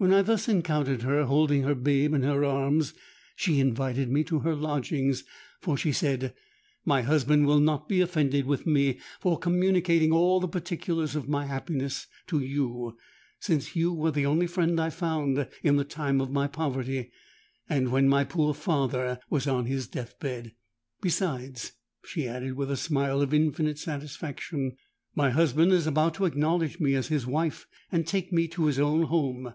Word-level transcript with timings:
When 0.00 0.12
I 0.14 0.22
thus 0.22 0.48
encountered 0.48 1.02
her, 1.02 1.24
holding 1.24 1.64
her 1.64 1.74
babe 1.74 2.14
in 2.14 2.22
her 2.22 2.44
arms, 2.44 2.94
she 3.34 3.58
invited 3.58 4.08
me 4.08 4.22
to 4.22 4.38
her 4.38 4.54
lodgings, 4.54 5.24
for 5.60 5.76
she 5.76 5.90
said, 5.90 6.34
'My 6.84 7.02
husband 7.02 7.46
will 7.48 7.58
not 7.58 7.88
be 7.88 8.00
offended 8.00 8.46
with 8.46 8.64
me 8.64 9.00
for 9.18 9.36
communicating 9.40 10.12
all 10.12 10.38
the 10.38 10.46
particulars 10.46 11.16
of 11.16 11.28
my 11.28 11.46
happiness 11.46 12.06
to 12.28 12.38
you; 12.38 12.96
since 13.40 13.74
you 13.74 13.92
were 13.92 14.12
the 14.12 14.24
only 14.24 14.46
friend 14.46 14.80
I 14.80 14.88
found 14.90 15.48
in 15.64 15.74
the 15.74 15.84
time 15.84 16.20
of 16.20 16.30
my 16.30 16.46
poverty 16.46 17.10
and, 17.68 17.88
when 17.90 18.08
my 18.08 18.22
poor 18.22 18.54
father 18.54 19.18
was 19.28 19.48
on 19.48 19.66
his 19.66 19.88
death 19.88 20.20
bed. 20.20 20.54
Besides,' 21.02 21.72
she 22.04 22.28
added, 22.28 22.54
with 22.54 22.70
a 22.70 22.76
smile 22.76 23.20
of 23.20 23.34
infinite 23.34 23.80
satisfaction, 23.80 24.76
'my 25.16 25.30
husband 25.30 25.72
is 25.72 25.88
about 25.88 26.14
to 26.14 26.24
acknowledge 26.24 26.78
me 26.78 26.94
as 26.94 27.08
his 27.08 27.26
wife 27.26 27.66
and 27.90 28.06
take 28.06 28.30
me 28.32 28.46
to 28.46 28.66
his 28.66 28.78
own 28.78 29.02
home.' 29.02 29.54